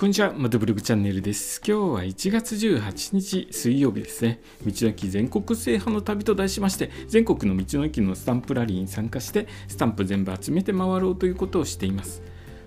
[0.00, 1.60] こんにちは、またブログチャンネルです。
[1.62, 4.40] 今日は1月18日水曜日ですね。
[4.64, 12.22] 道の駅全国制覇の旅と題しまして、全国の道の駅のスタンプラリーに参加して、スタンプ全部集めて回ろうということをしています。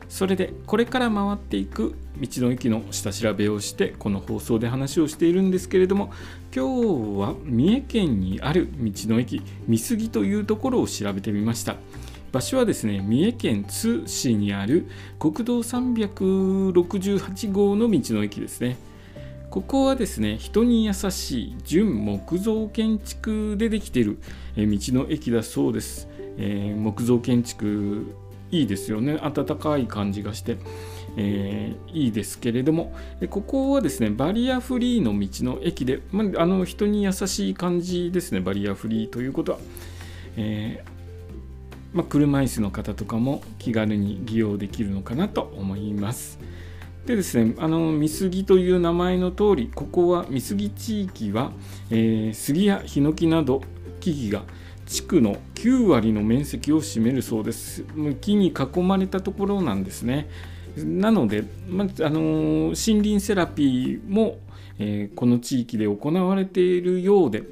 [0.09, 6.13] それで、これから回っていく道の駅の下調べをして、この放送で話をしているんですけれども、
[6.55, 11.77] 今日は三重県にある道の駅、三杉というところを調べてみました。
[12.33, 14.87] 場所はですね三重県津市にある
[15.19, 18.75] 国道368号の道の駅ですね。
[19.51, 24.17] ここはですね人に優しい純木造建築でできている
[24.57, 26.07] 道の駅だそうです、
[26.39, 28.15] えー、木造建築
[28.49, 29.17] いいですよね。
[29.17, 30.57] 暖かい感じがして、
[31.17, 32.95] えー、いいですけれども。
[33.29, 39.59] ここはですねバリアフリーの道の駅で、まあ、あの人に優しい感じですねバリアフリーということは、
[40.35, 40.92] えー
[41.93, 46.39] まあ、車椅子の方とかも気軽に利用できるのかなと思います。
[47.05, 51.51] でですね、あの美杉という名前の通り、ここは美杉地域は、
[51.89, 53.61] えー、杉やヒノキなど
[53.99, 54.49] 木々が
[54.85, 57.83] 地区の9割の面積を占めるそうです。
[58.21, 60.29] 木に囲まれたところなんですね。
[60.77, 64.37] なので、まあの森林セラピーも、
[64.79, 67.43] えー、この地域で行われているようで、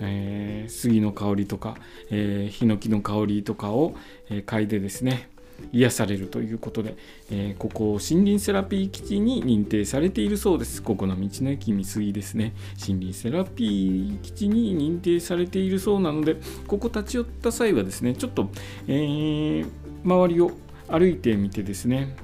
[0.00, 1.76] えー、杉の香りとか、
[2.10, 3.94] えー、ヒノキの香りとかを、
[4.30, 5.28] えー、嗅いでですね
[5.72, 6.96] 癒されるということで、
[7.30, 10.82] えー、ここ森林セラピー基地に認定されているそうです。
[10.82, 12.54] ここの道の駅三杉ですね。
[12.80, 18.48] 森林セラピー基地に認定されているそうなのでここ立ち寄った際はですねちょっと、
[18.88, 19.66] えー、
[20.04, 20.52] 周りを
[20.88, 22.16] 歩いてみてですね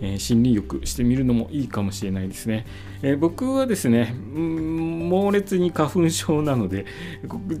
[0.00, 2.66] えー、森林浴してみるのもいいかもしれないですね。
[3.02, 6.86] えー、僕はですね、猛烈に花粉症なので、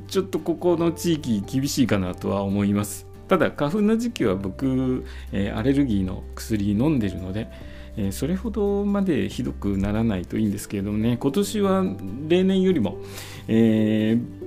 [0.06, 3.06] ちょっとここの地域厳しいかなとは思います。
[3.28, 7.48] ただ、花粉の時期は僕、えー、アレルギーの薬飲んでるので、
[8.00, 11.84] えそれほどまでひどくならないといいんですけれどもね、今年は
[12.28, 12.98] 例年よりも、
[13.48, 14.37] えー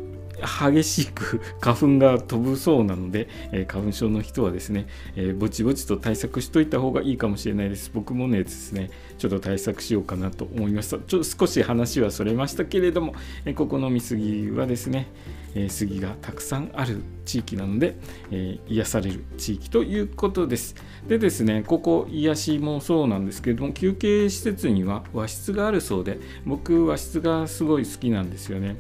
[0.41, 7.91] 激しく花粉が飛ぶそうなので、えー、花粉症の人はですね、えー、ぼちぼちと対策しといた方がいいかもしれないです。
[7.94, 11.00] 僕もねですね、ちょっと対策しようかなと思いました。
[11.00, 13.13] ちょ少し話はそれましたけれども、
[13.46, 15.07] えー、ここの見杉はですね、
[15.53, 17.97] え杉がたくさんある地域なので、
[18.31, 20.75] え癒される地域ということです。
[21.08, 28.78] でですね、ここ癒しもそうなんですけれども、休憩施設には和室があるそうで、僕和室がすごい好きなんですよね。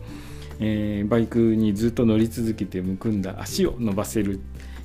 [0.59, 4.39] えー、バイクにずっと乗り続けてむくんだ足を伸ばせる、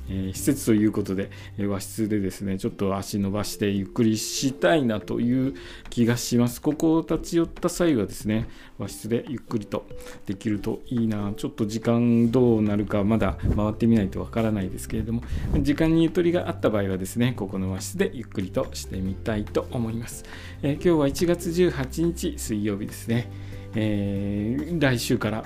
[0.09, 5.55] えー、施設ということで、え、和室でですねちょっと足伸ばしてゆっくりしたいなという
[5.89, 6.61] 気がします。
[6.61, 9.85] ここを立ち寄った際はですね和室でゆっくりと
[10.25, 11.33] できるといいな。
[11.35, 15.21] ちょっと時間どうなるかまだ回ってみないとわからないですけれども
[15.59, 20.25] 時間にゆとりがあった場合はですねここの和室でゆっくりとしてみたいと思います、
[20.63, 23.56] え今日は1月18日水曜日ですね。
[23.75, 25.45] えー、来週から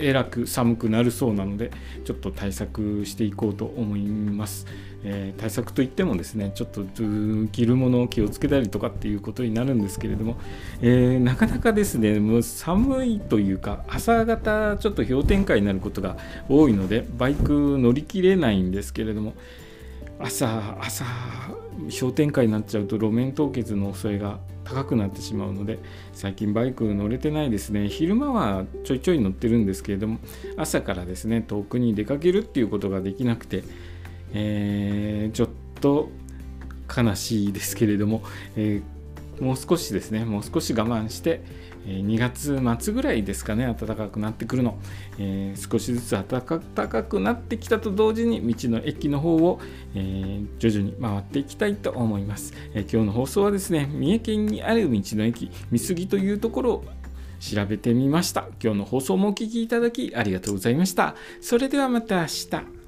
[0.00, 1.70] えらく寒くなるそうなので
[2.04, 4.66] ちょっと対策していこうと思います、
[5.04, 6.84] えー、対策といってもですねちょっと
[7.52, 10.36] 着るものを気をつけたりとかっていうことになるんですけれども、
[10.80, 16.16] えー、なかなかですねもう寒いというか朝方ちょっと氷点下になることが
[16.48, 19.34] 多いのでバイク乗り切れないんですけれども
[20.20, 21.04] 朝朝
[22.00, 25.78] 氷点下になっちゃうと路面凍結の恐れが高くなってしまうので
[26.12, 27.88] 最近バイク乗れてないですね。
[27.88, 30.18] 昼間はちょいちょい乗ってるんですけれども
[30.56, 33.64] 朝からですね遠くに出かけるっていうことができなくて、
[34.32, 35.48] えー、ちょっ
[35.80, 36.10] と
[36.94, 38.22] 悲しいですけれども、
[38.56, 38.99] えー、
[39.40, 41.42] もう少しですねもう少し我慢して
[41.86, 44.78] 2月末ぐらいですかね暖かくなってくるの、
[45.18, 49.60] えー、少しずつ暖かくなってきたと同時に道の駅の方を、
[49.94, 56.84] えー、徐々に回っていきたいと思います、えー、今日の放送はですね三重県にある道の駅三杉というところを
[57.40, 58.48] 調べてみました。
[58.62, 61.14] 今日の放送もお聴きいただきありがとうございました。
[61.40, 62.79] それではまた明日。